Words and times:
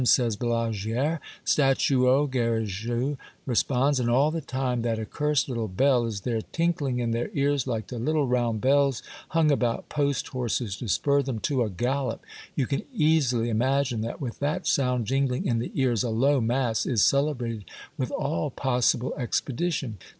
"says 0.17 0.35
Balaguere." 0.35 1.19
Stutuo 1.45 2.25
I" 2.27 2.31
Garrigou 2.31 3.17
responds: 3.45 3.99
and 3.99 4.09
all 4.09 4.31
the 4.31 4.41
time 4.41 4.79
Yule 4.83 4.95
Tide 4.95 5.05
Stories, 5.07 5.41
265 5.45 5.45
that 5.45 5.47
accursed 5.47 5.49
little 5.49 5.67
bell 5.67 6.05
is 6.07 6.21
there, 6.21 6.41
tinkling 6.51 6.97
in 6.97 7.11
their 7.11 7.29
ears 7.35 7.67
like 7.67 7.85
the 7.89 7.99
little 7.99 8.25
round 8.25 8.61
bells 8.61 9.03
hung 9.29 9.51
about 9.51 9.89
post 9.89 10.29
horses 10.29 10.75
to 10.77 10.87
spur 10.87 11.21
them 11.21 11.37
to 11.41 11.61
a 11.61 11.69
gallop. 11.69 12.23
You 12.55 12.65
can 12.65 12.81
easily 12.91 13.49
imagine 13.51 14.01
that 14.01 14.19
with 14.19 14.39
that 14.39 14.65
sound 14.65 15.05
jingling 15.05 15.45
in 15.45 15.59
the 15.59 15.69
ears, 15.75 16.01
a 16.01 16.09
low 16.09 16.41
mass 16.41 16.87
is 16.87 17.05
celebrated 17.05 17.65
with 17.95 18.09
all 18.09 18.49
possible 18.49 19.13
expedition. 19.19 19.99